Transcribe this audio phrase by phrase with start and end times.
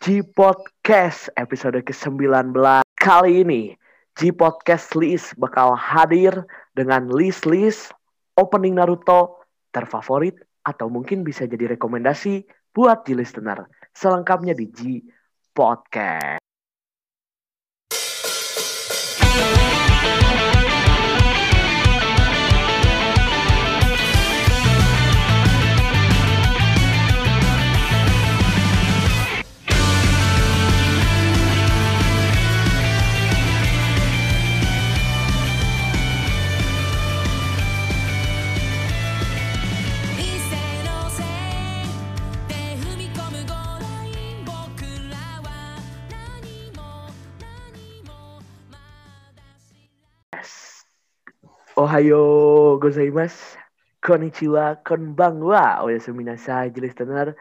[0.00, 2.56] G Podcast episode ke-19.
[2.96, 3.76] Kali ini
[4.16, 7.92] G Podcast list bakal hadir dengan list-list
[8.32, 15.04] opening Naruto terfavorit Atau mungkin bisa jadi rekomendasi buat G listener Selengkapnya di G
[15.52, 16.39] Podcast
[51.80, 53.56] Ohayo gozaimasu
[54.04, 57.32] Konnichiwa, konbanwa Oyasumi nasai, jelis tenar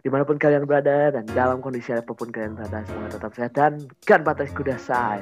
[0.00, 3.52] Di mana pun kalian berada dan dalam kondisi apa pun kalian berada Semoga tetap sehat
[3.52, 3.72] dan
[4.08, 5.20] kan batas kudasai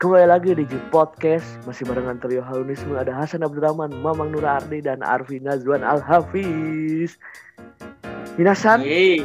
[0.00, 4.80] Kembali lagi di G Podcast Masih barengan trio halunisme Ada Hasan Abdurrahman, Mamang Nur Ardi
[4.80, 7.20] Dan Arfi Nazwan Al-Hafiz
[8.38, 9.18] Minasan, Yeay.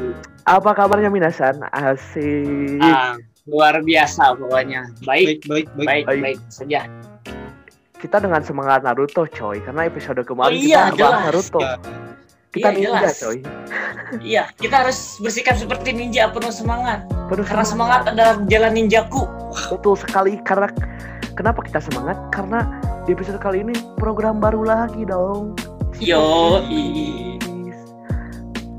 [0.49, 1.61] apa kabarnya Minasan?
[1.69, 3.13] Asik Ah,
[3.45, 4.89] luar biasa pokoknya.
[5.05, 6.21] Baik, baik baik baik, baik.
[6.25, 6.89] baik, saja.
[8.03, 11.23] Kita dengan semangat Naruto coy Karena episode kemarin Oh iya, kita jelas.
[11.23, 11.73] Naruto Ya.
[12.51, 13.15] Kita Iya, ninja jelas.
[13.23, 13.37] coy
[14.19, 17.07] Iya, kita harus bersikap seperti ninja penuh semangat.
[17.31, 19.25] Penuh Karena semangat adalah jalan ninjaku.
[19.73, 20.69] Betul sekali karena
[21.33, 22.19] kenapa kita semangat?
[22.29, 22.67] Karena
[23.07, 25.57] di episode kali ini program baru lagi dong.
[25.97, 26.61] Yo.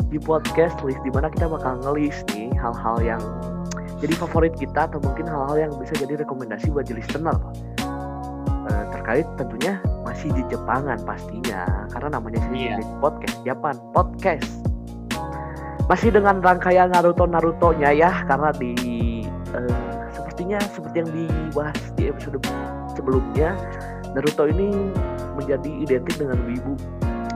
[0.07, 3.23] Di podcast list di mana kita bakal ngelis nih hal-hal yang
[3.99, 7.35] jadi favorit kita atau mungkin hal-hal yang bisa jadi rekomendasi buat listener.
[9.05, 14.49] Terkait tentunya masih di Jepangan pastinya karena namanya sih di podcast Japan podcast.
[15.93, 18.73] Masih dengan rangkaian Naruto Naruto-nya ya karena di
[19.29, 22.41] eh, sepertinya seperti yang dibahas di episode
[22.97, 23.53] sebelumnya
[24.17, 24.73] Naruto ini
[25.37, 26.73] menjadi identik dengan wibu.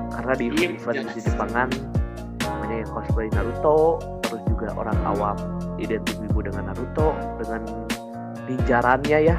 [0.08, 1.68] Karena di Iya, event di Jepangan
[2.48, 5.36] banyak yang cosplay Naruto terus juga orang awam
[5.76, 7.60] identik wibu dengan Naruto dengan
[8.48, 9.36] ninjarannya ya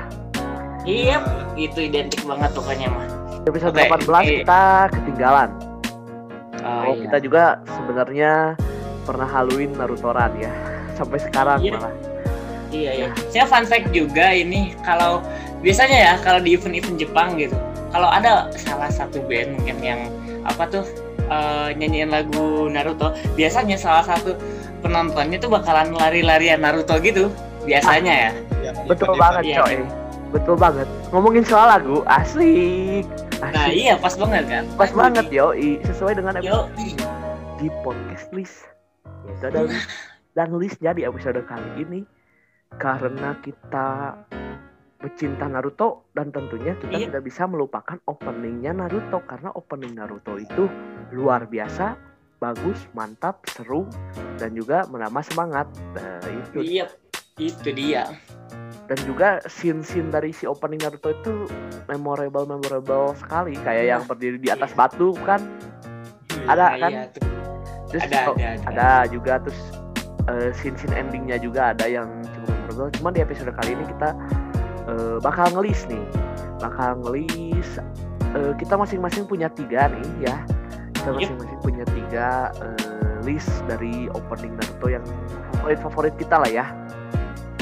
[0.90, 1.18] Iya,
[1.54, 3.06] itu identik banget pokoknya mah.
[3.46, 4.26] Episode Oke, 18 oke.
[4.42, 4.62] kita
[4.92, 5.50] ketinggalan
[6.60, 8.58] Oh, oh, kita juga sebenarnya
[9.06, 10.52] pernah haluin Narutoran ya
[10.98, 11.72] sampai sekarang Iya.
[11.74, 11.94] malah
[12.70, 13.08] Iya, iya.
[13.30, 15.26] Saya fun fact juga ini kalau
[15.62, 17.58] biasanya ya kalau di event-event Jepang gitu,
[17.90, 20.00] kalau ada salah satu band mungkin yang
[20.46, 20.86] apa tuh
[21.26, 24.38] eh, nyanyiin lagu Naruto, biasanya salah satu
[24.80, 27.34] penontonnya tuh bakalan lari-larian Naruto gitu,
[27.66, 28.32] biasanya ya.
[28.62, 29.58] Ya, betul banget Iya.
[29.66, 29.76] coy
[30.30, 30.88] betul banget.
[31.10, 33.06] Ngomongin soal lagu asik.
[33.42, 33.74] Nah asik.
[33.74, 34.64] iya pas banget kan.
[34.78, 35.54] pas banget yo
[35.86, 36.70] sesuai dengan Yo,
[37.58, 38.68] di podcast list.
[39.26, 39.90] Itu ada list.
[40.38, 42.00] Dan listnya di episode kali ini
[42.78, 44.14] karena kita
[45.00, 47.08] pecinta Naruto dan tentunya kita Iya.
[47.10, 50.70] tidak bisa melupakan openingnya Naruto karena opening Naruto itu
[51.12, 51.98] luar biasa
[52.40, 53.90] bagus mantap seru
[54.38, 55.68] dan juga menambah semangat.
[55.98, 56.60] Nah, itu.
[56.62, 56.88] Iya
[57.40, 58.06] itu dia.
[58.90, 61.46] dan juga scene-scene dari si opening Naruto itu
[61.86, 63.54] memorable memorable sekali.
[63.62, 65.46] Kayak yang berdiri di atas batu kan?
[66.50, 66.92] Ada Nah, kan?
[66.92, 67.04] iya,
[67.94, 68.66] terus ada, ada, ada.
[68.66, 69.62] ada juga terus
[70.26, 72.90] eh, scene-scene endingnya juga ada yang cukup memorable.
[72.98, 74.10] Cuman di episode kali ini kita
[74.90, 76.06] eh, bakal ngelis nih.
[76.58, 77.70] Bakal ngelis
[78.42, 80.36] eh, kita masing-masing punya tiga nih ya.
[80.98, 85.06] Kita masing-masing punya tiga eh, list dari opening Naruto yang
[85.54, 86.66] favorit-favorit kita lah ya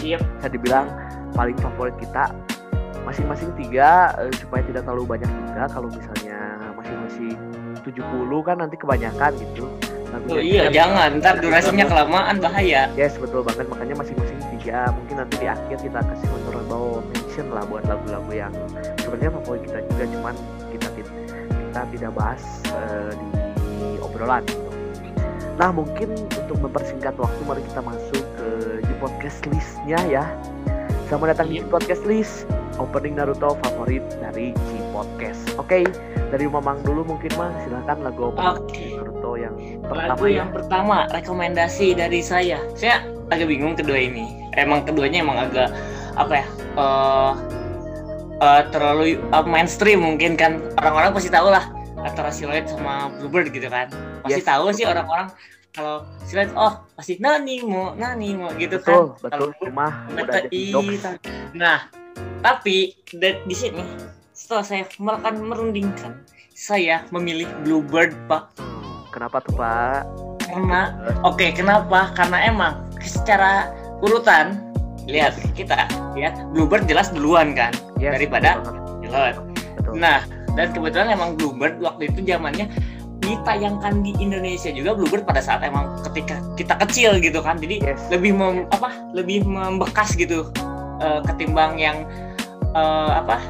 [0.04, 0.88] Iya, bisa dibilang
[1.34, 2.34] paling favorit kita
[3.06, 5.64] masing-masing tiga eh, supaya tidak terlalu banyak juga.
[5.72, 6.40] Kalau misalnya
[6.76, 7.36] masing-masing
[7.82, 9.66] 70 kan nanti kebanyakan gitu.
[10.08, 12.88] Lagunya oh, iya jangan, ntar durasinya kelamaan bahaya.
[12.96, 13.68] yes betul banget.
[13.68, 18.54] Makanya masing-masing tiga mungkin nanti di akhir kita kasih honorable mention lah buat lagu-lagu yang
[19.04, 20.04] sebenarnya favorit kita juga.
[20.16, 20.36] Cuman
[20.72, 20.88] kita
[21.78, 22.44] kita tidak bahas
[22.74, 24.66] eh, di obrolan gitu.
[25.58, 28.17] nah mungkin untuk mempersingkat waktu mari kita masuk
[28.98, 30.24] podcast listnya ya
[31.08, 31.70] selamat datang di Iya.
[31.70, 32.36] podcast list
[32.78, 35.86] opening Naruto favorit dari G Podcast oke
[36.28, 38.86] dari Mamang dulu mungkin mah silahkan lagu opening Oke.
[38.94, 42.60] Naruto yang pertama Lagu ya yang pertama rekomendasi dari saya.
[42.76, 44.28] Saya agak bingung kedua ini.
[44.54, 45.72] Emang keduanya emang agak
[46.16, 46.46] apa ya?
[46.76, 47.32] eh
[48.38, 51.64] eh, terlalu eh, mainstream mungkin kan orang-orang pasti tahu lah
[51.98, 53.88] antara Siluet sama Bluebird gitu kan.
[54.22, 54.48] Pasti Yes.
[54.48, 55.32] tahu sih orang-orang
[55.78, 59.30] kalau Siluet oh pasti nani mau nani mau gitu betul kan.
[59.30, 60.66] betul Kalau rumah udah Betul, jadi
[61.54, 61.80] Nah,
[62.42, 63.86] tapi di, sini
[64.34, 66.12] setelah saya melakukan merundingkan,
[66.58, 68.58] saya memilih Bluebird, Pak.
[69.14, 70.02] Kenapa tuh Pak?
[70.50, 70.82] Karena
[71.22, 72.12] oke, kenapa?
[72.18, 73.70] Karena emang secara
[74.02, 74.58] urutan
[75.08, 75.88] lihat kita
[76.18, 77.72] lihat Bluebird jelas duluan kan
[78.02, 78.60] Yes, daripada
[79.00, 79.40] pilot.
[79.96, 80.26] Nah,
[80.58, 82.68] dan kebetulan emang Bluebird waktu itu zamannya
[83.28, 87.60] ditayangkan di Indonesia juga Bluebird pada saat emang ketika kita kecil gitu kan.
[87.60, 88.00] Jadi Yes.
[88.08, 88.96] lebih mem, apa?
[89.12, 90.48] Lebih membekas gitu
[91.04, 92.08] eh, ketimbang yang
[92.72, 93.44] eh, apa?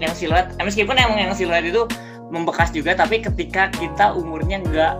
[0.00, 0.48] Yang siluet.
[0.56, 1.84] Eh, meskipun emang yang siluet itu
[2.32, 4.94] membekas juga tapi ketika kita umurnya nggak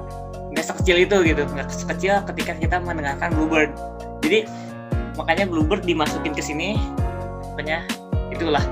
[0.52, 3.72] nggak sekecil itu gitu, nggak sekecil ketika kita mendengarkan Bluebird.
[4.20, 4.44] Jadi
[5.16, 6.76] makanya Bluebird dimasukin ke sini
[7.52, 7.84] makanya
[8.32, 8.64] itulah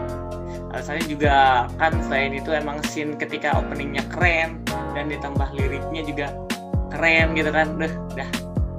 [0.70, 4.62] alasannya juga kan selain itu emang scene ketika openingnya keren
[4.94, 6.26] dan ditambah liriknya juga
[6.94, 8.30] keren gitu kan udah dah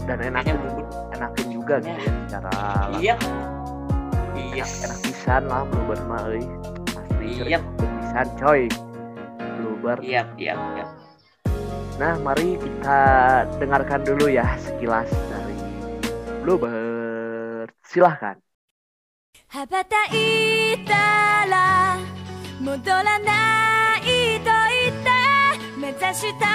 [0.08, 2.56] dan enak kayaknya Bluebird enakin juga gitu ya secara
[2.98, 6.44] iya enak, yes enak pisan lah Bluebird mah euy.
[6.96, 7.60] Asli Iya.
[7.78, 8.62] pisan coy.
[9.60, 10.02] Bluebird.
[10.02, 10.86] iya iya iya
[12.02, 13.00] Nah, mari kita
[13.62, 15.54] dengarkan dulu ya sekilas dari
[16.42, 17.70] Bluebird.
[17.86, 18.42] Silahkan.
[19.54, 20.94] 羽ばたいた
[21.46, 21.98] ら
[22.62, 25.10] 戻らないと言って
[25.78, 26.51] 目指した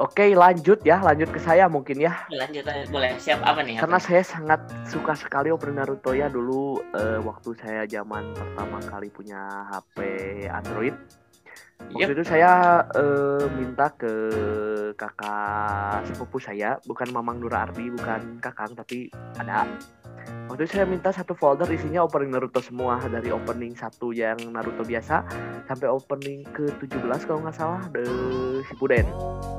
[0.00, 2.24] Oke, lanjut ya, lanjut ke saya mungkin ya.
[2.32, 4.06] lanjut aja boleh siap apa nih Karena apa?
[4.08, 9.68] saya sangat suka sekali opening Naruto ya dulu eh, waktu saya zaman pertama kali punya
[9.68, 9.96] HP
[10.48, 10.96] Android.
[11.90, 12.14] Waktu Yep.
[12.14, 12.50] itu saya
[12.92, 14.12] eh, minta ke
[14.94, 19.66] kakak sepupu saya, bukan Mamang Nura Ardi, bukan kakang, tapi ada.
[20.46, 24.82] Waktu itu saya minta satu folder isinya opening Naruto semua dari opening satu yang Naruto
[24.82, 25.22] biasa
[25.64, 28.02] sampai opening ke 17 kalau nggak salah The
[28.66, 29.06] Shippuden.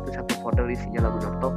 [0.04, 1.50] Itu satu folder isinya lagu Naruto.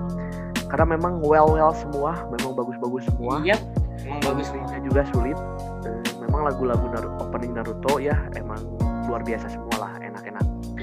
[0.67, 3.43] Karena memang well-well semua, memang bagus-bagus semua.
[3.43, 3.59] Iya,
[4.03, 5.39] emang bagus Musiknya juga sulit.
[5.87, 8.59] Eh, memang lagu-lagu Naru- opening Naruto ya emang
[9.07, 9.94] luar biasa semua lah.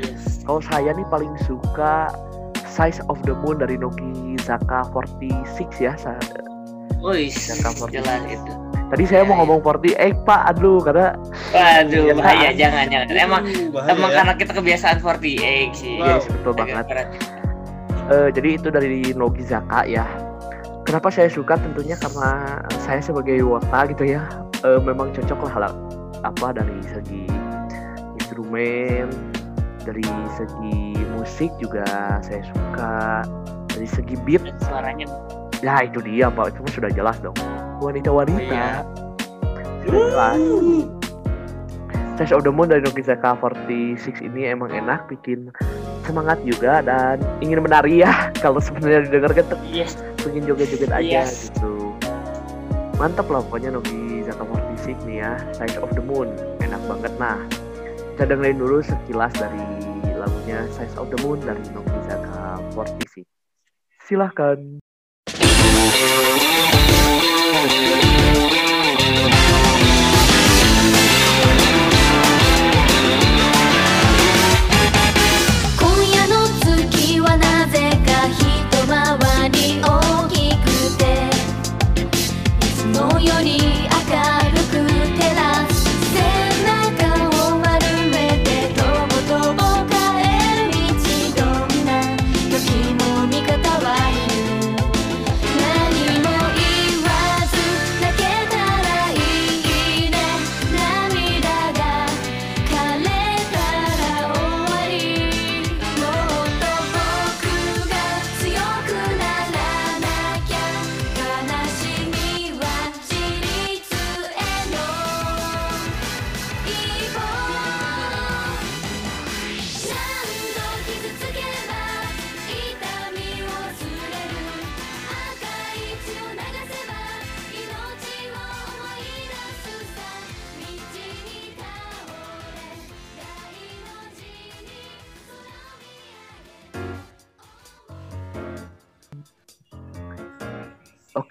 [0.01, 2.09] Yes Kalau saya nih paling suka
[2.65, 5.43] Size of the Moon dari Nogizaka 46
[5.77, 5.93] ya.
[5.95, 6.15] Sa-
[6.99, 7.27] Wih,
[7.73, 7.97] forty.
[7.97, 8.53] jelas itu.
[8.87, 11.15] Tadi saya mau Ya, ngomong 48 Pak, aduh karena
[11.51, 13.07] Waduh, Iya, bahaya jangan jangan.
[13.09, 14.15] Emang Uh, bahaya emang ya.
[14.19, 15.95] karena kita kebiasaan 48 sih.
[15.97, 16.07] Wow.
[16.11, 17.07] yes, betul Agak banget.
[18.11, 20.03] Eh, jadi itu dari Nogizaka ya.
[20.83, 24.27] Kenapa saya suka tentunya karena saya sebagai wota gitu ya,
[24.61, 25.73] eh, memang cocok lah lah
[26.21, 27.25] apa dari segi
[28.17, 29.07] instrumen,
[29.83, 30.05] dari
[30.37, 31.85] segi musik juga
[32.23, 33.25] saya suka,
[33.71, 35.05] dari segi beat, Dan suaranya
[35.61, 37.37] ya itu dia pak, itu sudah jelas dong.
[37.81, 38.41] Wanita-wanita.
[38.41, 38.85] Iya.
[39.85, 40.39] Sudah jelas.
[42.19, 45.49] Size of the Moon dari Nogizaka 46 ini emang enak, bikin
[46.05, 48.29] semangat juga dan ingin menari ya.
[48.43, 49.97] Kalau sebenarnya didengarkan tuh yes.
[50.21, 51.49] pengen joget-joget aja Yes.
[51.49, 51.93] gitu.
[53.01, 56.29] Mantap lah pokoknya Nogizaka 46 nih ya, Size of the Moon.
[56.61, 57.13] Enak banget.
[57.17, 57.41] Nah,
[58.21, 59.57] kita dengerin dulu sekilas dari
[60.13, 63.25] lagunya Size of the Moon dari Nogizaka 46.
[64.05, 64.77] Silahkan.
[69.01, 69.40] 今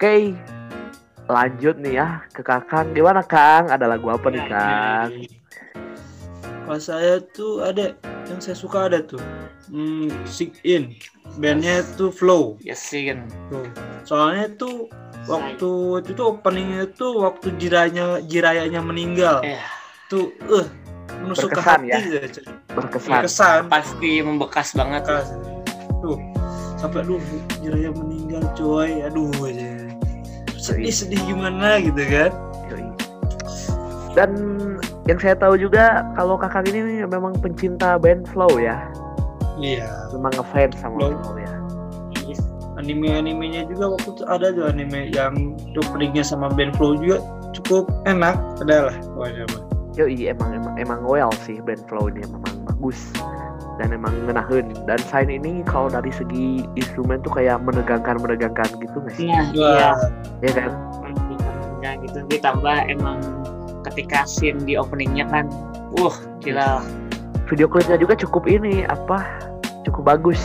[0.01, 0.33] Oke,
[1.29, 2.89] lanjut nih ya ke Kakang.
[2.97, 3.69] Gimana Kang?
[3.69, 5.09] Ada lagu apa nih Ya, Kang?
[6.65, 7.93] Kalau saya tuh ada
[8.25, 9.21] yang saya suka ada tuh.
[9.69, 10.97] Hmm, Sig In.
[11.37, 12.57] Bandnya tuh Flow.
[12.65, 13.29] Ya sih kan.
[13.53, 13.69] Tuh.
[14.01, 14.89] Soalnya tuh
[15.29, 19.45] waktu itu tuh openingnya tuh waktu jiranya jirayanya meninggal.
[19.45, 19.61] Eh,
[20.09, 20.65] Tuh eh
[21.21, 21.97] menusuk ke Berkesan hati ya?
[22.25, 22.41] ya.
[22.73, 23.11] Berkesan.
[23.21, 23.59] Berkesan.
[23.69, 25.05] pasti membekas banget.
[25.05, 25.29] Bekas.
[26.01, 26.17] Tuh.
[26.81, 27.21] Sampai aduh
[27.61, 29.05] jiraya meninggal coy.
[29.05, 29.90] Aduh aja.
[30.61, 32.31] Sedih-sedih gimana gitu kan.
[34.13, 34.29] Dan
[35.09, 38.77] yang saya tahu juga kalau Kakang ini memang pencinta band Flow ya.
[39.57, 39.89] Iya.
[40.13, 41.11] Memang ngefans sama Flow.
[41.17, 41.51] Flow ya.
[42.29, 42.43] Yes.
[42.81, 47.21] anime-animenya juga waktu itu ada tuh anime yang openingnya sama band Flow juga
[47.57, 49.61] cukup enak adalah pokoknya mah.
[49.99, 53.11] Yoi emang emang emang well sih band Flow ini memang bagus
[53.81, 54.69] dan emang ngenahin.
[54.85, 59.25] Dan Sign ini kalau dari segi instrumen tuh kayak menegangkan menegangkan gitu nggak sih?
[59.25, 59.97] Iya.
[59.97, 59.97] Wah,
[60.45, 60.71] ya kan?
[61.81, 62.21] Ya gitu.
[62.29, 63.17] Ditambah emang
[63.89, 65.49] ketika scene di openingnya kan,
[65.97, 66.13] wah
[66.45, 66.85] gila.
[67.49, 69.25] video klipnya juga cukup ini apa
[69.83, 70.39] cukup bagus.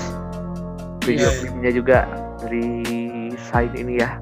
[1.05, 1.39] Video Iya, iya.
[1.45, 1.99] klipnya juga
[2.41, 2.67] dari
[3.37, 4.17] Sign ini ya.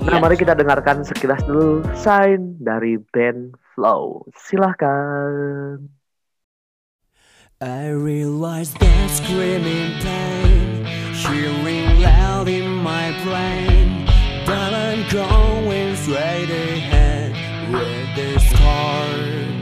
[0.00, 0.24] Nah Iya.
[0.24, 4.24] mari kita dengarkan sekilas dulu Sign dari band Flow.
[4.34, 5.99] Silahkan
[7.62, 14.06] I realize that screaming pain, hearing loud in my brain,
[14.46, 17.32] but I'm going straight ahead
[17.70, 19.59] with this car.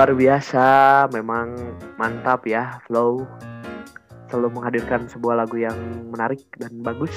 [0.00, 0.64] Luar biasa.
[1.12, 1.52] Memang
[2.00, 3.20] mantap ya, Flow.
[4.32, 5.76] Selalu menghadirkan sebuah lagu yang
[6.08, 7.12] menarik dan bagus.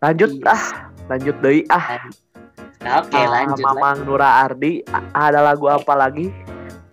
[0.00, 0.48] Lanjut Yes.
[0.48, 0.64] ah,
[1.12, 2.08] lanjut deh ah.
[3.04, 3.60] Oke Ah, lanjut.
[3.60, 4.80] Mamang Nura Ardi,
[5.12, 6.32] ada lagu apa lagi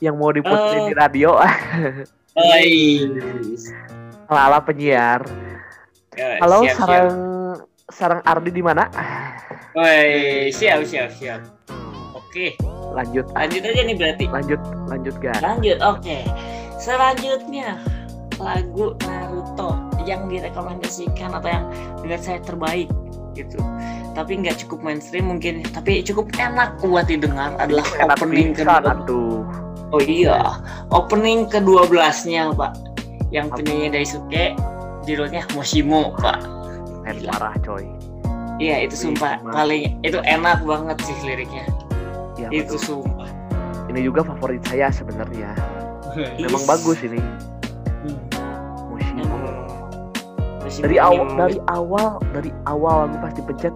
[0.04, 0.88] yang mau diputerin Eh.
[0.92, 1.40] di radio?
[2.52, 2.72] Oi.
[4.28, 5.24] Ala penyiar.
[6.20, 7.10] Ya, Halo, siap, sarang
[7.88, 8.92] sarang Ardi di mana?
[8.92, 9.72] siap.
[9.72, 11.40] Woi, siap siap siap.
[12.12, 12.60] Oke,
[12.92, 14.26] Lanjut, lanjut aja nih berarti.
[14.28, 15.40] lanjut, lanjut guys.
[15.40, 16.18] Lanjut, oke.
[16.82, 17.78] Selanjutnya
[18.42, 21.66] lagu Naruto yang direkomendasikan atau yang
[22.02, 22.90] menurut saya terbaik
[23.38, 23.62] gitu.
[24.12, 28.84] Tapi nggak cukup mainstream mungkin, tapi cukup enak buat didengar adalah Enak opening kedua.
[28.84, 29.46] aduh.
[29.92, 30.56] Oh iya,
[30.92, 32.80] opening ke-12-nya, Pak.
[33.32, 34.56] Yang penyanyi Daisuke
[35.04, 36.40] judulnya Moshimo, Pak.
[37.12, 37.32] Gila.
[37.36, 37.84] parah coy.
[38.62, 41.66] Iya, itu sumpah paling itu enak banget sih liriknya.
[42.42, 43.04] Ya, itu betul.
[43.04, 43.30] sumpah.
[43.88, 45.52] Ini juga favorit saya sebenarnya.
[46.44, 47.20] Memang bagus ini.
[48.02, 48.18] Hmm.
[48.90, 49.38] Moshimo
[50.80, 53.76] dari awal dari awal dari awal aku pasti pencet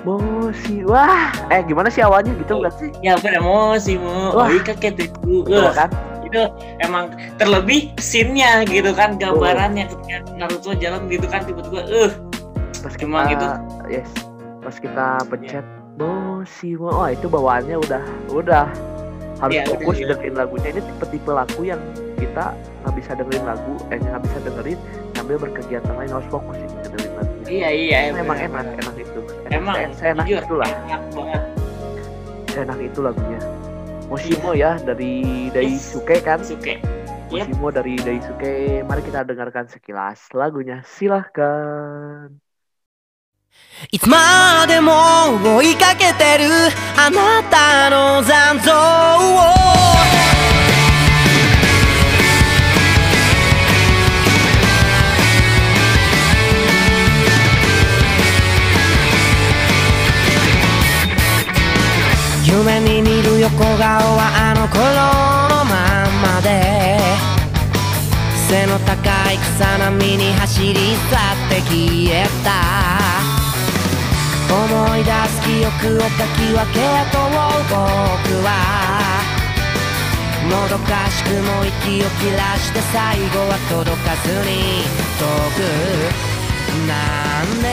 [0.00, 2.64] Moshi wah eh gimana sih awalnya gitu Oh.
[2.64, 4.48] nggak sih Ya pada Moshimo, Wah.
[4.48, 5.44] oh kaget itu.
[5.44, 5.90] Betul kan
[6.24, 6.42] itu
[6.80, 12.10] emang terlebih scene-nya gitu kan gambarannya ketika Naruto jalan gitu kan tiba-tiba eh
[12.80, 13.46] pas kita Emang itu.
[13.92, 14.08] yes
[14.62, 15.64] pas kita pencet
[16.00, 18.02] Moshi oh itu bawaannya udah
[18.32, 18.66] udah
[19.40, 20.06] harus udah, fokus iya.
[20.12, 21.80] dengerin lagunya ini tipe-tipe lagu yang
[22.16, 24.78] kita nggak bisa dengerin lagu eh nggak bisa dengerin
[25.16, 29.20] sambil berkegiatan lain harus fokus ini dengerin lagunya iya iya memang benar, enak enak itu
[29.50, 31.42] Emang saya, enak jujur, itulah enak banget.
[32.54, 33.40] enak itu lagunya
[34.10, 36.82] Moshimo ya dari Daisuke kan Suke.
[37.30, 37.46] Yep.
[37.46, 38.82] Moshimo dari Daisuke.
[38.82, 40.82] Mari kita dengarkan sekilas lagunya.
[40.82, 42.49] Silahkan.
[43.90, 44.92] いつまでも
[45.56, 46.44] 追いかけてる
[46.96, 49.60] あなたの残像を。
[62.44, 65.74] 夢に見る横顔はあの頃のま
[66.34, 67.00] まで。
[68.48, 73.39] 背の高い草波に走り去って消えた。
[74.50, 77.18] 思い出す記憶をかき分けと
[77.70, 78.50] 僕は
[80.50, 84.82] もどかしくも息を切らして最後は届かずに
[85.18, 85.22] 遠
[85.54, 85.62] く。
[86.88, 87.70] 何年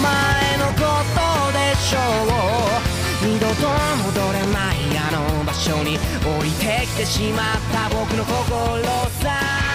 [0.00, 0.80] 前のこ
[1.12, 1.20] と
[1.52, 2.96] でしょう。
[3.26, 3.68] 二度と
[4.04, 8.82] 戻れないあの場所に降りてきてしまった僕の心
[9.20, 9.65] さ。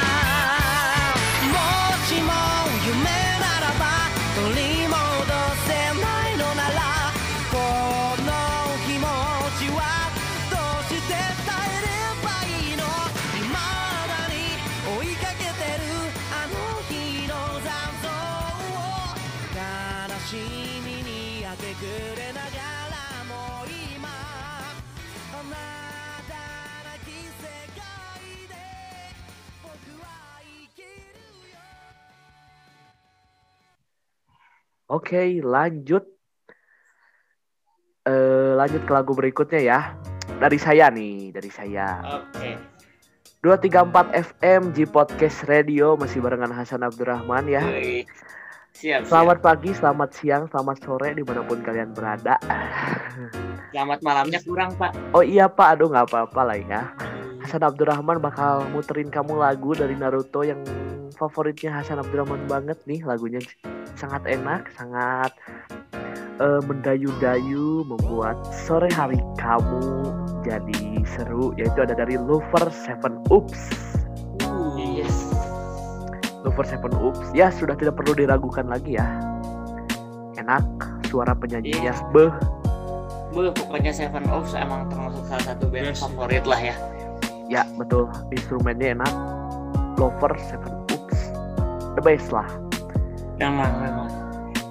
[34.92, 36.04] Oke, lanjut.
[38.04, 39.80] Eh, lanjut ke lagu berikutnya ya.
[40.36, 42.04] Dari saya nih, dari saya.
[42.20, 42.60] Oke.
[43.40, 47.64] 234 FM G Podcast Radio masih barengan Hasan Abdurrahman ya.
[48.72, 49.48] Siap, Selamat siap.
[49.48, 52.36] pagi, selamat siang, selamat sore di mana pun kalian berada.
[53.72, 55.16] Selamat malamnya kurang, Pak.
[55.16, 56.82] Oh iya Pak, aduh nggak apa-apa lah ya.
[57.40, 60.62] Hasan Abdurrahman bakal muterin kamu lagu dari Naruto yang
[61.16, 63.42] favoritnya Hasan Abdurrahman banget nih lagunya
[63.96, 65.32] sangat enak, sangat
[66.40, 71.54] eh, mendayu-dayu, membuat sore hari kamu jadi seru.
[71.58, 73.64] Yaitu ada dari Lover Seven Oops.
[74.78, 75.32] Yes.
[76.42, 77.34] Lover Seven Oops.
[77.38, 79.08] Ya sudah tidak perlu diragukan lagi ya.
[80.40, 80.66] Enak
[81.06, 81.94] suara penyanyinya.
[81.94, 82.10] Iya.
[82.16, 82.32] Beh,
[83.32, 86.04] Bu, pokoknya Seven Oaks emang termasuk salah satu band Yes.
[86.04, 86.76] favorit lah ya.
[87.48, 88.12] ya betul.
[88.34, 89.14] Instrumennya enak.
[89.96, 91.20] Lover Seven Oops.
[91.96, 92.48] The best lah
[93.41, 94.09] Emang, emang,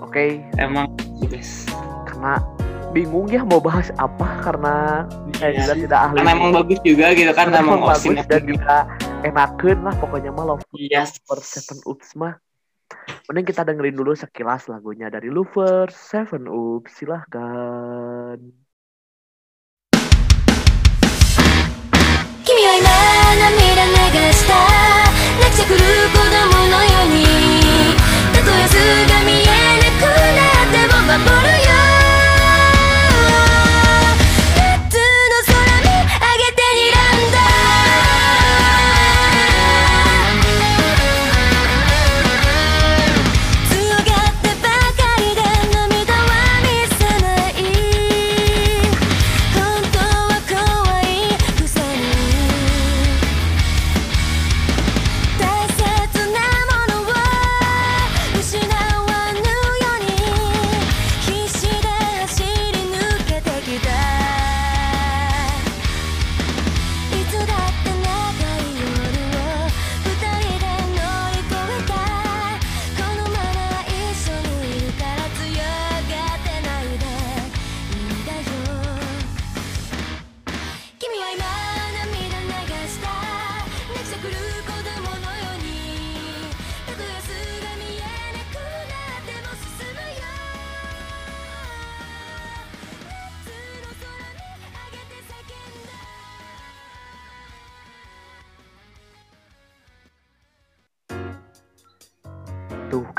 [0.02, 0.89] Oke, emang
[1.22, 1.70] the best.
[2.08, 2.39] karena
[2.91, 5.04] bingung ya mau bahas apa karena
[5.36, 5.82] saya Iya juga sih.
[5.86, 6.18] tidak ahli.
[6.18, 8.76] Karena emang bagus juga gitu kan, Karena emang emang bagus Osin dan juga
[9.22, 11.20] enakeun lah pokoknya mah Lover Yes.
[11.44, 12.34] Seven Oops mah.
[13.28, 16.89] Mending kita dengerin dulu sekilas lagunya dari Lover Seven Oops.
[16.89, 18.39] Silahkan.
[22.46, 22.86] 君は今
[23.41, 24.54] 涙流した
[25.41, 25.80] 泣きじゃくる
[26.13, 27.38] 子供のように
[28.40, 28.76] たとえ図
[29.12, 29.44] が見え
[29.76, 31.70] なくなっても守るよ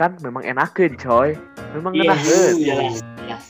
[0.02, 1.38] Tuh kan memang enakeun coy.
[1.78, 2.56] Memang Yes, enakeun.
[2.58, 3.46] jelas, jelas.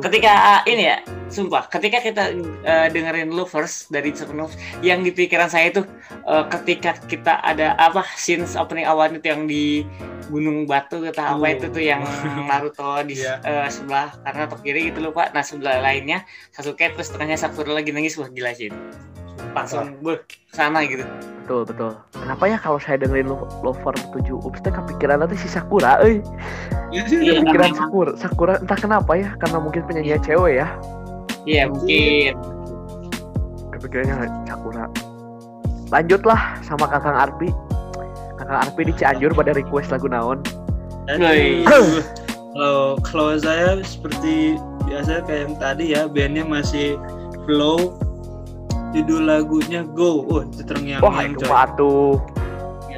[0.00, 0.96] Ketika ah, ini ya,
[1.28, 2.32] sumpah, ketika kita
[2.64, 5.84] eh, dengerin Lovers dari Oaks, yang di pikiran saya itu
[6.24, 9.84] eh, ketika kita ada apa scenes opening awal itu yang di
[10.32, 12.00] Gunung Batu atau apa itu tuh yang
[12.48, 13.44] Naruto di Iya.
[13.44, 15.28] eh, sebelah karena atau kiri gitu lupa.
[15.36, 18.72] Nah sebelah lainnya Sasuke terus tengahnya Sakura lagi nangis wah gila sih.
[19.54, 20.18] Langsung beuh,
[20.50, 21.06] sana gitu.
[21.44, 21.92] Betul betul.
[22.10, 26.18] Kenapa ya kalau saya dengerin Lo- Lover 7 Oops teh kepikiran nanti si Sakura euy.
[26.90, 28.12] Iya, Kepikiran karena- Sakura.
[28.18, 30.68] Sakura entah kenapa ya karena mungkin penyanyi cewek ya.
[31.44, 32.32] Iya mungkin.
[33.70, 34.84] Kepikirannya Sakura.
[35.92, 37.48] Lanjutlah sama Kakang Arpi.
[38.34, 40.42] Kakang Arpi di Cianjur pada request lagu naon.
[42.54, 44.54] Kalau kalau saya seperti
[44.86, 46.94] biasa kayak yang tadi ya, bandnya masih
[47.44, 47.98] flow.
[48.94, 50.22] Judul lagunya Go.
[50.30, 52.22] Oh, itu terngiang Wah itu mah atuh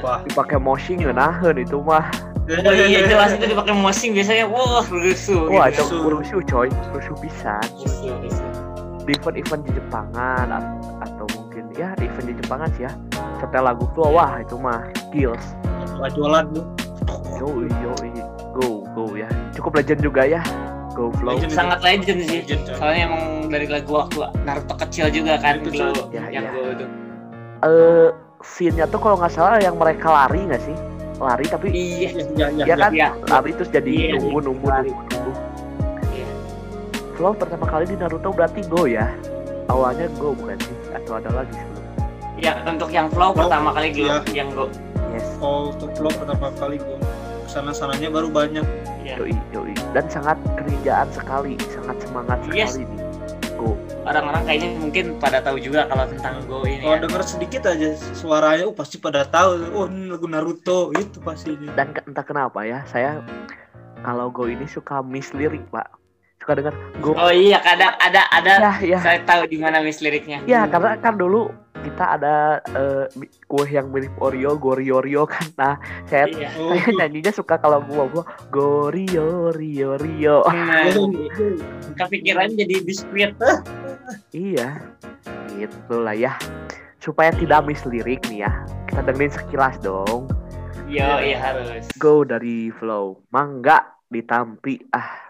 [0.04, 0.20] Wah.
[0.28, 2.04] dipakai moshing ngeunaheun itu mah.
[2.46, 5.50] Oh iya jelas itu dipakai mosing biasanya wah rusuh.
[5.50, 5.82] Wah gitu.
[5.82, 7.66] itu rusuh coy, rusuh pisan.
[7.74, 8.50] Rusuh, rusuh.
[9.06, 10.70] di event-event di Jepangan at-
[11.06, 12.92] atau mungkin ya di event di Jepangan sih ya
[13.38, 15.44] setel lagu Flow wah itu mah skills
[16.10, 16.66] jualan tuh
[17.38, 17.94] yo yo
[18.50, 20.42] go go ya cukup legend juga ya
[20.96, 21.52] go Flow Legend.
[21.52, 22.40] sangat legend sih.
[22.40, 25.92] Legend, soalnya emang dari lagu waktu Naruto kecil juga kan Itu, Glow.
[26.08, 26.50] Ya, yang ya.
[26.56, 26.86] Glow itu.
[27.60, 28.08] Eh
[28.40, 30.76] scene-nya tuh kalau nggak salah yang mereka lari nggak sih?
[31.20, 32.90] Lari tapi iya ya ya ya kan?
[32.92, 33.08] Iya.
[33.28, 34.88] lari terus jadi Iya, nunggu nunggu lari.
[34.92, 35.32] nunggu nunggu.
[36.12, 36.28] Iya.
[37.16, 39.12] Flow pertama kali di Naruto berarti go ya?
[39.68, 40.76] Awalnya go bukan sih?
[40.96, 41.84] Atau ada lagi sebelum
[42.36, 44.44] ya untuk yang Flow Flow, pertama kali Glow iya.
[44.44, 44.68] yang Glow
[45.16, 45.24] yes.
[45.40, 46.98] Kalau untuk vlog pertama kali gue
[47.48, 48.66] sana sananya baru banyak
[49.06, 49.16] Iya.
[49.22, 52.74] yoi yoi dan sangat kerjaan sekali sangat semangat Yes.
[52.74, 53.04] sekali nih
[53.54, 57.02] go orang-orang kayaknya mungkin pada tahu juga kalau tentang Go ini kalau ya.
[57.02, 61.94] denger sedikit aja suaranya oh pasti pada tahu oh ini lagu Naruto itu pasti dan
[61.96, 63.22] entah kenapa ya saya
[64.02, 65.88] kalau go ini suka miss lirik pak
[66.36, 69.98] suka dengar go Oh iya kadang ada ada ya ya saya tahu di mana miss
[69.98, 70.44] liriknya.
[70.44, 71.48] ya karena kan dulu
[71.86, 72.58] kita ada
[73.14, 75.46] mi- kue yang mirip Oreo Goriorio kan.
[75.54, 76.50] Nah saya Iya.
[76.58, 80.90] oh, saya nyanyinya suka kalau gua gua Gorio Rio Rio Nah,
[82.02, 83.38] kepikiran jadi biskuit.
[84.32, 84.82] iya
[85.54, 86.34] itulah ya.
[86.98, 88.52] Supaya tidak miss lirik nih ya.
[88.84, 90.26] Kita dengerin sekilas dong.
[90.86, 91.86] Yo iya harus.
[91.96, 93.22] go dari flow.
[93.30, 95.26] Mangga ditampi ah「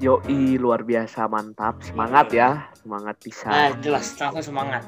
[0.00, 1.76] Yoi luar biasa mantap.
[1.84, 3.52] Semangat ya semangat bisa.
[3.52, 4.80] Nah jelas langsung semangat.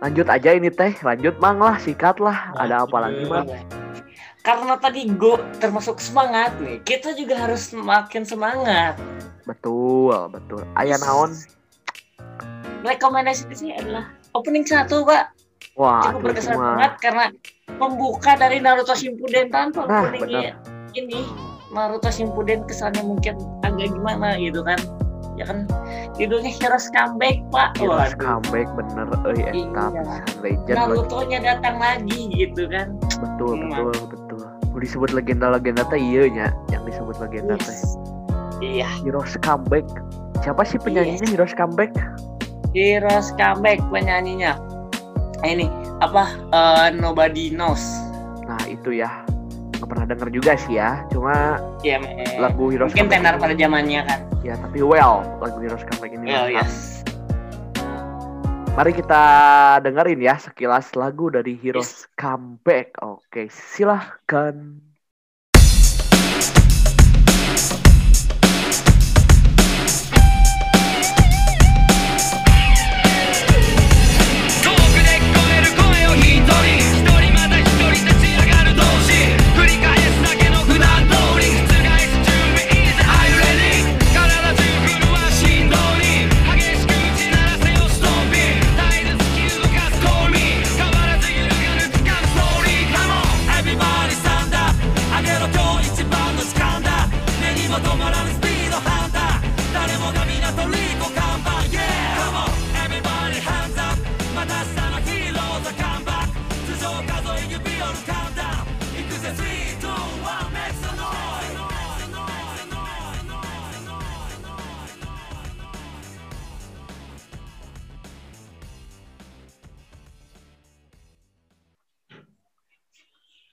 [0.00, 0.96] lanjut aja ini teh.
[1.04, 2.56] Lanjut mang lah sikat lah.
[2.56, 3.44] Ada apa lagi mang?
[4.40, 8.96] Karena tadi Go termasuk semangat nih, kita juga harus semakin semangat.
[9.44, 10.64] betul betul.
[10.72, 11.36] Ayah naon?
[12.80, 15.36] Rekomendasi sini adalah opening satu pak.
[15.76, 17.24] Wah cukup berkesan banget karena
[17.76, 20.56] membuka dari Naruto Shippuden tanpa Nah, openingnya
[20.96, 21.28] ini
[21.68, 24.80] Naruto Shippuden kesannya mungkin agak gimana gitu kan.
[25.38, 25.70] Ya kan?
[26.18, 27.78] Judulnya Heroes Comeback pak.
[27.78, 28.18] Heroes Waduh.
[28.18, 29.06] comeback bener.
[29.06, 29.50] Eta Iya.
[29.54, 29.92] pisan
[30.42, 30.74] legend lagi.
[30.74, 32.98] Naruto-nya datang lagi gitu kan.
[33.22, 33.70] Betul Hmm.
[33.70, 34.40] betul betul.
[34.74, 36.48] Mau disebut legenda-legenda teh iya nya.
[36.68, 37.70] Yang disebut legenda teh.
[37.70, 37.86] Yes.
[38.58, 38.88] iya.
[39.06, 39.86] Heroes comeback.
[40.42, 41.94] Siapa sih penyanyinya Heroes comeback?
[42.74, 44.58] Heroes Comeback penyanyinya.
[45.40, 45.66] Eh, ini
[45.98, 47.80] apa eh, Nobody Knows.
[48.44, 49.22] Nah itu ya
[49.78, 54.02] nggak pernah denger juga sih ya cuma ya eh, lagu Heroes mungkin tenar pada zamannya
[54.06, 56.66] kan ya tapi well lagu Heroes comeback ini well mantap.
[56.66, 56.98] yes
[58.78, 59.24] Mari kita
[59.82, 62.94] dengerin ya sekilas lagu dari Heroes Comeback.
[63.02, 64.78] Oke, silahkan.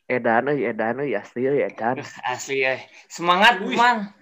[0.06, 1.98] Edan euy Edan euy asli euy Edan.
[2.22, 2.78] Asli ya.
[3.10, 3.74] Semangat, Wih.
[3.74, 4.14] Man.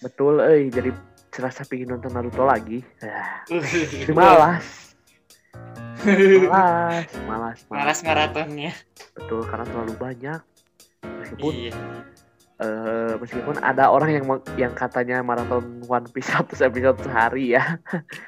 [0.00, 0.94] Betul euy jadi
[1.34, 2.82] serasa pengen nonton Naruto lagi.
[4.14, 4.94] Malas.
[6.00, 6.46] malas.
[6.46, 8.72] Malas, malas, Malas maratonnya.
[9.18, 10.40] Betul karena terlalu banyak.
[11.04, 11.74] Meskipun Iya.
[12.60, 14.24] Eh, meskipun ada orang yang
[14.60, 17.80] yang katanya maraton One Piece 100 episode sehari ya.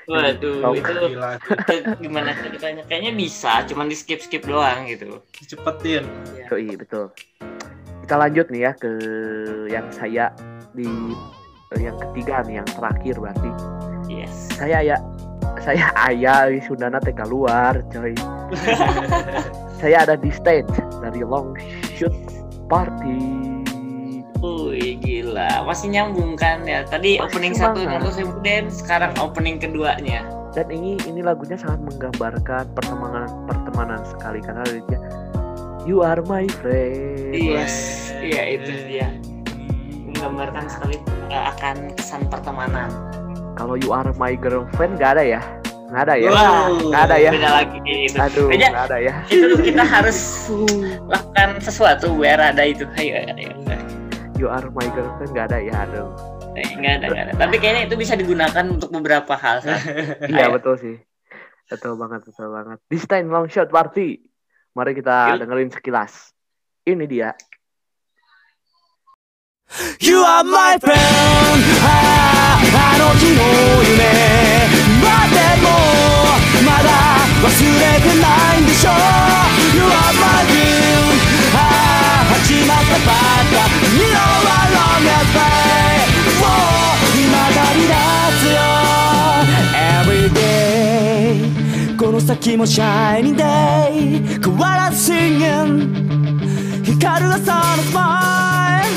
[0.09, 2.83] Waduh, Oh, itu, itu gimana ceritanya?
[2.89, 5.21] Kayaknya bisa, cuman di skip skip doang gitu.
[5.45, 6.09] cepetin.
[6.49, 7.13] Yoi, betul.
[8.03, 8.93] Kita lanjut nih ya ke
[9.71, 10.33] yang saya
[10.73, 10.89] di
[11.77, 13.51] eh, yang ketiga nih yang terakhir berarti.
[14.09, 14.51] Yes.
[14.57, 14.97] Saya ya
[15.63, 18.17] saya ayah Sundana teh keluar coy.
[19.81, 20.73] saya ada di stage
[21.05, 21.55] dari long
[21.95, 22.13] shoot
[22.67, 23.52] party.
[25.43, 26.87] Wih gila, masih nyambung kan ya?
[26.87, 27.79] Tadi Masih opening satu.
[27.83, 30.23] Naruto Shippuden, sekarang opening keduanya.
[30.53, 35.01] Dan ini ini lagunya sangat menggambarkan pertemanan pertemanan sekali karena dia
[35.83, 37.35] You are my friend.
[37.35, 39.11] Yes, iya itu dia.
[40.13, 41.01] Menggambarkan sekali
[41.33, 42.93] eh, akan kesan pertemanan.
[43.59, 45.43] Kalau you are my girlfriend gak ada ya?
[45.93, 46.29] Nggak ada ya?
[46.33, 47.31] Wah, Nggak ada ya?
[47.37, 48.17] Beda lagi itu.
[48.17, 48.67] Aduh, Beda.
[48.73, 49.15] nggak ada ya.
[49.29, 50.19] Itu kita harus
[51.05, 52.89] lakukan sesuatu biar ada itu.
[52.97, 53.53] Ayo, ayo, ayo
[54.38, 55.86] You are my girlfriend gak ada ya?
[55.90, 56.14] Aduh.
[56.54, 57.34] Eh, Nggak ada, nggak ada.
[57.38, 59.62] Tapi kayaknya itu bisa digunakan untuk beberapa hal.
[59.62, 59.78] San.
[60.30, 60.58] Iya Ayo.
[60.58, 60.96] betul sih.
[61.70, 62.78] Betul banget, betul banget.
[62.88, 64.22] This time long shot party.
[64.74, 65.46] Mari kita Yuk.
[65.46, 66.34] dengerin sekilas.
[66.84, 67.30] Ini dia.
[70.00, 73.42] You are my friend あああの日の
[73.84, 74.00] 夢
[75.04, 75.68] までも
[76.64, 76.88] まだ
[77.44, 79.51] 忘れてないんでしょ You
[87.83, 87.93] 立
[88.41, 88.59] つよ
[89.75, 95.93] Every day この先も Shining Day 変わらず信玄
[96.85, 98.89] 光る朝のスマイ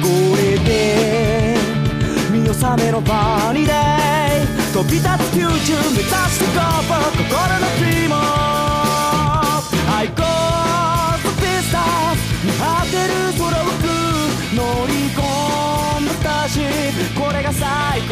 [0.00, 1.56] ルこれで
[2.30, 3.74] 見納めのバニーデイ
[4.72, 8.14] 飛び立つフューチャー目指してゴーフォー心のドリーム
[9.94, 10.61] I go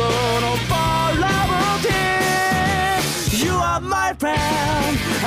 [0.01, 1.65] gonna fall over
[3.45, 5.20] You are my friend.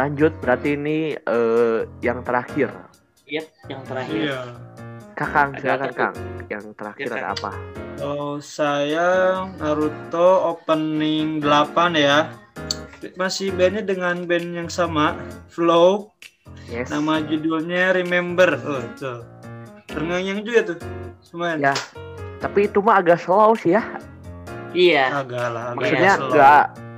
[0.00, 2.72] Lanjut berarti ini eh, yang terakhir.
[3.28, 4.16] Yep, yang terakhir.
[4.16, 4.40] Iya.
[5.12, 5.92] Kakang, Ada silakan?
[5.92, 6.16] Kang.
[6.48, 7.20] Yang terakhir Silakan.
[7.20, 7.52] ada apa?
[8.00, 9.08] Oh, saya
[9.60, 12.32] Naruto opening 8 ya.
[13.20, 15.20] Masih bandnya dengan band yang sama,
[15.52, 16.08] Flow.
[16.72, 16.88] Yes.
[16.88, 18.56] Nama judulnya Remember.
[18.64, 19.20] Oh, tuh.
[19.84, 20.78] Terngiang juga tuh.
[21.28, 21.76] Cuman Ya.
[22.40, 23.84] Tapi itu mah agak slow sih ya.
[24.72, 26.32] Iya, agak lah, agak Maksudnya slow.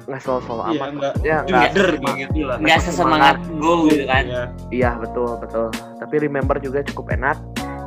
[0.03, 0.88] Nggak nggak slow slow Iya, amat.
[0.91, 1.15] enggak.
[1.23, 1.69] Ya nggak.
[1.71, 4.23] Gitu nggak sesemangat go gitu kan.
[4.25, 4.43] Iya.
[4.71, 5.67] Iya betul betul.
[5.97, 7.38] Tapi remember juga cukup enak,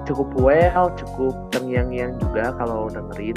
[0.03, 3.35] cukup well, cukup terngiang-ngiang juga kalau dengerin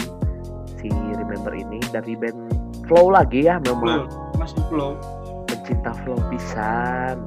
[0.78, 2.38] si remember ini dari band
[2.86, 4.96] Flow lagi ya Flow, memang masih flow.
[5.44, 7.18] pencinta Flow pisan.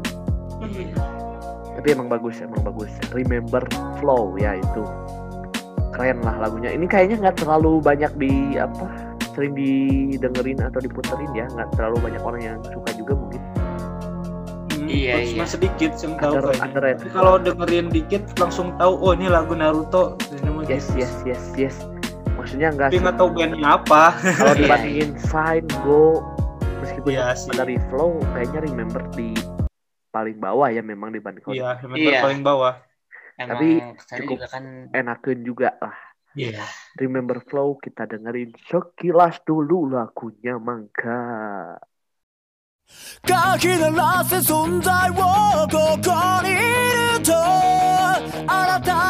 [1.71, 2.89] Tapi emang bagus emang bagus.
[3.11, 3.61] Remember
[3.97, 4.83] Flow ya itu
[5.91, 6.71] keren lah lagunya.
[6.71, 12.21] Ini kayaknya nggak terlalu banyak di apa sering didengerin atau diputerin ya nggak terlalu banyak
[12.21, 13.41] orang yang suka juga mungkin
[14.71, 15.51] Hmm, Iya, cuma iya.
[15.51, 16.65] sedikit yang tahu Under- kayaknya.
[16.65, 16.99] underrated.
[17.03, 20.17] Tapi kalau dengerin dikit langsung tahu oh ini lagu Naruto.
[20.63, 20.97] Yes gitu.
[20.97, 21.75] yes yes yes
[22.33, 24.03] maksudnya nggak Tapi nggak tahu bandnya apa.
[24.33, 26.25] kalau Iya, dibandingin Fine Go
[26.81, 27.53] meskipun Iya cuma sih.
[27.53, 29.29] dari Flow kayaknya Remember di
[30.09, 32.19] paling bawah ya memang dibanding Iya, member Iya.
[32.19, 32.73] paling bawah.
[33.37, 33.69] Emang Tapi
[34.17, 35.95] cukup- juga kan enakan juga lah
[36.36, 36.64] Iya.
[37.00, 41.80] Remember Flow kita dengerin sekilas dulu lagunya mangga
[43.22, 45.14] かき鳴らせ存在を
[45.66, 49.09] ここにいると新た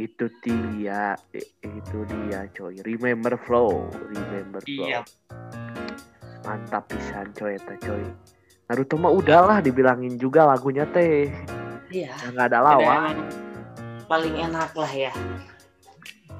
[0.00, 5.00] Itu dia i- itu dia coy remember flow remember flow Iya.
[6.42, 8.00] mantap pisan coy eta coy
[8.64, 11.28] Naruto mah udahlah dibilangin juga lagunya teh
[11.92, 12.16] Iya.
[12.24, 13.14] yang nggak ada lawan
[14.08, 15.12] paling enak lah ya.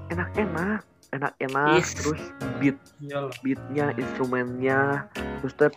[0.09, 1.94] enak-enak enak-enak Yes.
[1.94, 2.23] terus
[2.59, 2.79] beat
[3.42, 5.07] beatnya instrumennya
[5.38, 5.70] terus teh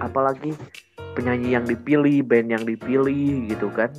[0.00, 0.56] apalagi
[1.14, 3.92] penyanyi yang dipilih band yang dipilih gitu kan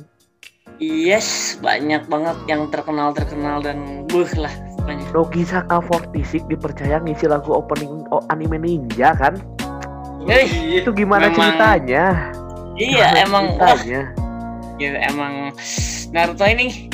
[0.78, 5.06] Yes, banyak banget yang terkenal terkenal dan buh lah pokoknya.
[5.10, 9.34] Nogi Saka 46 dipercaya ngisi lagu opening oh, anime ninja kan
[10.24, 10.84] Eh, Iya.
[10.84, 12.04] itu gimana Memang- ceritanya
[12.74, 14.02] Iya, Gimana emang wah, ceritanya
[14.76, 15.32] gitu, emang
[16.08, 16.86] Naruto ini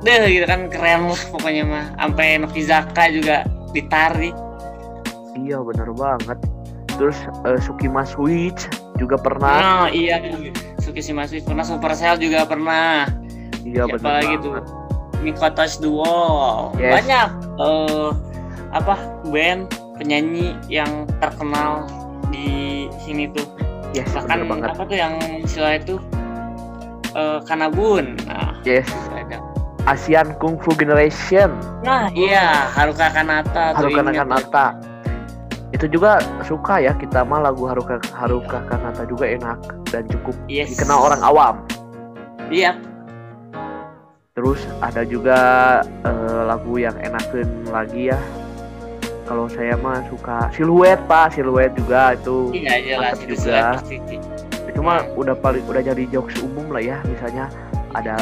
[0.00, 1.86] deh gitu kan keren lah pokoknya mah.
[1.96, 4.34] Sampai Nokizaka juga ditarik.
[5.34, 6.38] iya bener banget
[6.92, 10.20] terus eh, Sukima Switch juga pernah Nah, iya.
[10.76, 13.08] Tsukishima Switch pernah Supercell juga pernah.
[13.62, 14.52] Iya Siapa bener lagi tuh?
[15.22, 16.74] Miko Touch the Wall.
[16.76, 16.98] Yes.
[17.02, 18.10] Banyak eh
[18.72, 18.94] apa
[19.30, 21.86] band penyanyi yang terkenal
[22.28, 23.46] di sini tuh.
[23.92, 26.00] yes Bahkan apa tuh yang istilah itu
[27.12, 28.16] eh Kanabun.
[28.26, 29.38] Nah, yes ada.
[29.82, 31.50] Asian Kung Fu Generation
[31.82, 34.14] Nah, iya, Haruka Kanata Haruka.
[34.14, 34.66] Kanata
[35.72, 39.58] itu juga suka ya kita mah lagu Haruka Haruka Kanata juga enak
[39.90, 40.70] dan cukup Yes.
[40.72, 41.54] dikenal orang awam
[42.46, 42.78] Iya,
[44.32, 45.38] terus ada juga
[45.84, 48.18] eh, lagu yang enakin lagi ya
[49.28, 53.76] kalau saya mah suka siluet pak siluet juga itu iya jelas mantep itu juga.
[53.76, 53.96] pasti.
[54.72, 57.52] itu mah udah paling udah jadi jokes umum lah ya misalnya
[57.92, 58.16] ada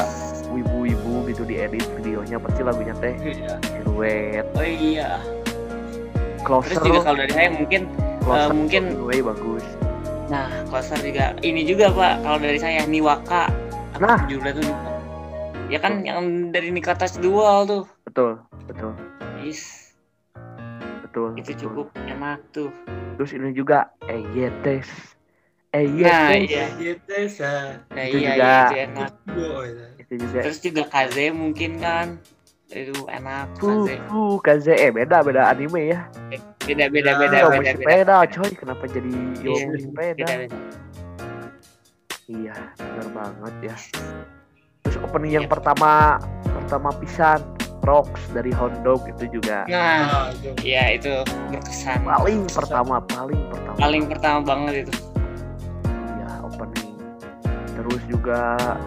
[0.51, 3.55] wibu-wibu gitu di edit videonya pasti lagunya teh Iya.
[3.79, 5.23] siluet Oh iya.
[6.42, 7.81] closer Terus juga kalau dari saya mungkin
[8.27, 9.62] closer eh, mungkin anyway bagus
[10.31, 13.51] Nah, Closer juga ini juga Pak, kalau dari saya Niwaka.
[13.99, 14.14] Nah.
[14.31, 14.89] judulnya tuh?
[15.70, 17.85] Ya kan yang dari Nikatas Dual tuh.
[18.02, 18.90] betul betul
[19.46, 19.94] Is,
[21.06, 21.62] betul itu betul.
[21.70, 22.74] cukup enak tuh.
[23.16, 24.90] terus ini juga Eyetes
[25.70, 26.66] Nah, Eyetes iya.
[26.74, 27.78] Gitu sa.
[27.94, 28.42] Nah, Itu iya, juga.
[28.42, 29.11] iya, itu enak.
[29.30, 29.87] Oh, iya.
[30.02, 32.06] itu juga Terus juga Kaze mungkin kan.
[32.66, 33.94] Itu enak Kaze.
[34.10, 36.10] fuh, Kaze, eh beda beda anime ya.
[36.66, 37.87] Beda beda Nah, beda Yo, beda masih beda.
[37.87, 38.50] sepeda, coy.
[38.58, 39.12] Kenapa jadi
[39.46, 40.18] yo Iya, sepeda?
[40.18, 40.58] Beda beda.
[42.31, 43.77] Iya, benar banget ya.
[45.03, 45.53] Opening yang Iya.
[45.53, 47.40] pertama pertama pisan
[47.81, 50.53] Rocks dari Hondog itu juga Nah, Ah, itu.
[50.61, 52.05] iya itu berkesan.
[52.05, 53.77] paling pertama paling pertama.
[53.77, 54.92] Paling pertama banget itu.
[56.15, 56.92] Iya, opening.
[57.73, 58.40] Terus juga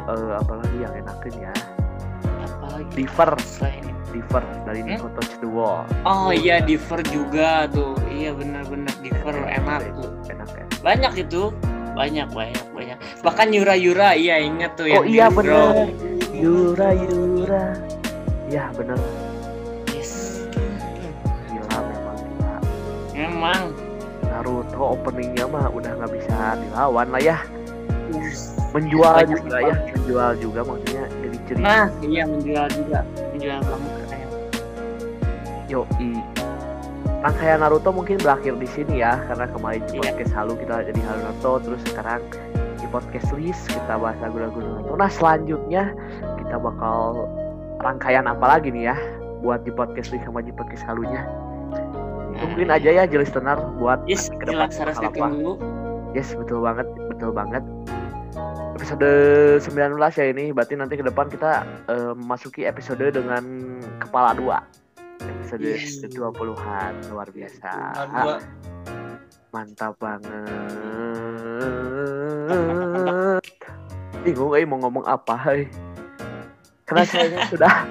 [0.08, 1.54] eh, apalagi yang enakin ya?
[2.40, 3.82] Apalagi Diver, selain
[4.14, 4.90] Diver dari Hmm?
[4.94, 5.82] Nico Touch the Wall.
[6.06, 7.98] Oh iya Diver juga tuh.
[8.08, 10.12] Iya benar-benar Diver enak itu, tuh.
[10.30, 10.66] Enak ya.
[10.80, 11.44] Banyak itu.
[11.94, 12.98] Banyak banyak banyak.
[13.22, 15.54] Bahkan Yura Yura iya inget tuh Oh yang iya di bener.
[15.54, 15.86] Bro.
[16.34, 17.66] Yura Yura.
[18.50, 18.98] Ya bener.
[19.94, 20.44] Yes.
[21.48, 22.56] Gila memang gila.
[23.14, 23.62] Memang.
[24.26, 27.38] Naruto openingnya mah udah nggak bisa dilawan lah ya.
[28.74, 31.62] Menjual Banyak juga ya, menjual juga maksudnya jadi cerita.
[31.62, 33.00] Nah, iya menjual juga.
[33.30, 34.30] Menjual banget keren.
[35.70, 36.33] Yoi.
[37.24, 40.12] Rangkaian Naruto mungkin berakhir di sini ya, karena kemarin di Iya.
[40.12, 42.22] podcast Halu kita jadi Halu Naruto, terus sekarang
[42.76, 44.94] di podcast list kita bahas lagu-lagu Naruto.
[44.94, 45.96] Nah selanjutnya
[46.38, 47.32] kita bakal
[47.80, 48.98] rangkaian apa lagi nih ya,
[49.40, 51.24] buat di podcast list sama di podcast Halunya.
[52.34, 55.08] Mungkin Nah, aja ya jadi listener buat Yes, ke depan jelas harus apa.
[55.08, 55.54] ditunggu.
[56.12, 57.64] Yes, betul banget, betul banget.
[58.74, 59.10] Episode
[59.64, 63.44] 19 ya ini, berarti nanti ke depan kita eh, memasuki episode dengan
[63.96, 64.60] kepala dua.
[65.54, 66.02] Episode Yes.
[66.02, 67.72] ke-20-an, luar biasa.
[68.10, 68.42] Dua.
[69.54, 70.50] Mantap banget.
[74.26, 75.70] Bingung eh mau ngomong apa, hei.
[76.90, 77.86] Karena saya sudah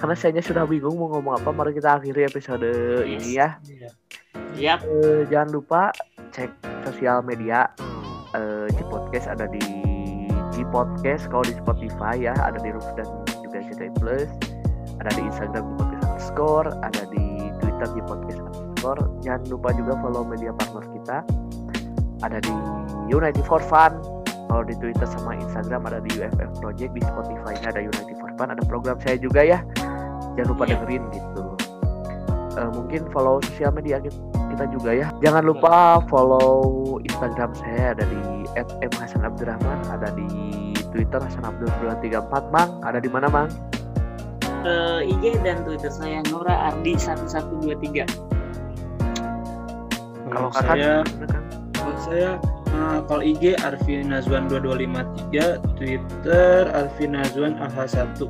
[0.00, 2.64] karena saya sudah bingung mau ngomong apa, mari kita akhiri episode
[3.04, 3.60] ini ya.
[3.68, 3.90] Iya.
[4.56, 4.80] Yap.
[4.88, 5.92] Eh, jangan lupa
[6.32, 6.48] cek
[6.88, 7.68] sosial media
[8.32, 9.60] eh G Podcast ada di
[10.56, 13.06] G Podcast kalau di Spotify ya ada di Roof dan
[13.44, 14.30] juga CTI Plus
[15.02, 15.83] ada di Instagram
[16.34, 21.16] underscore ada di Twitter G Podcast underscore jangan lupa juga follow media partner kita.
[22.26, 22.54] Ada di
[23.14, 23.94] United for Fun.
[24.50, 28.30] Kalau di Twitter sama Instagram ada di UFF Project di Spotify nya ada United for
[28.34, 28.50] Fun.
[28.50, 29.62] Ada program saya juga ya.
[30.34, 30.70] Jangan lupa Iya.
[30.74, 31.42] dengerin gitu.
[32.54, 35.10] Eh, mungkin follow sosial media kita, juga ya.
[35.22, 38.46] Jangan lupa follow Instagram saya ada di
[38.90, 40.26] @mhasanabdurrahman ada di
[40.94, 42.78] Twitter Hasan Abdul 234 Mang.
[42.86, 43.50] Ada di mana Mang
[44.64, 48.08] Eh, IG dan Twitter saya Nora Ardi 1123.
[50.32, 51.36] kalau saya Kang?
[51.76, 52.30] Kalau saya
[52.72, 58.24] eh, kalau IG Arfi Nazwan 2253, Twitter Arfi Nazwan AH1.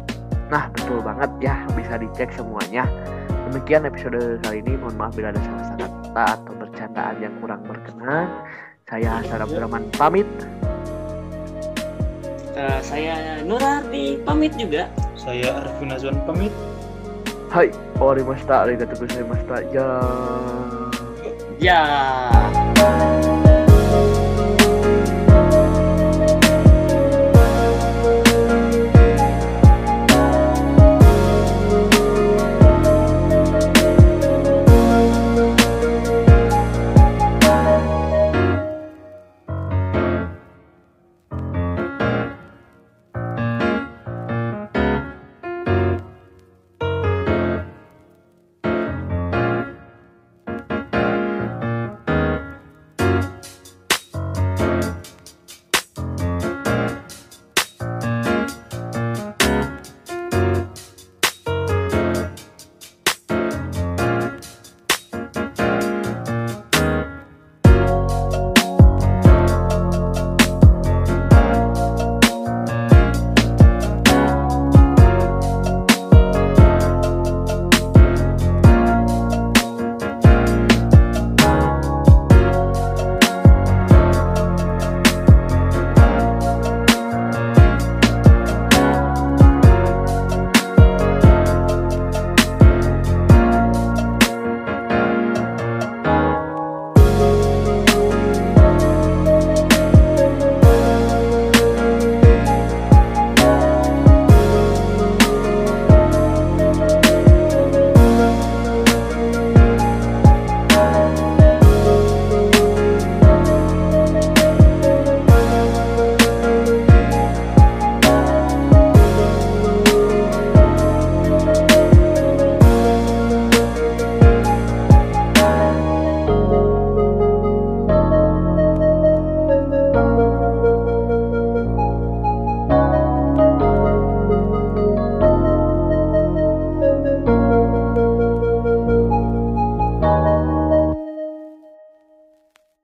[0.51, 2.82] Nah, betul banget ya, bisa dicek semuanya.
[3.55, 4.74] Demikian episode kali ini.
[4.74, 8.26] Mohon maaf bila ada salah kata atau bercandaan yang kurang berkenan.
[8.91, 10.26] Saya Hasan Abdurrahman pamit.
[12.59, 14.91] Eh, saya Nurarti pamit juga.
[15.25, 16.53] Saya Arifin Azwan pamit.
[17.49, 19.57] Hai, orimashita, arigatou gozaimashita.
[19.72, 19.89] Ya.
[21.64, 23.43] Ya.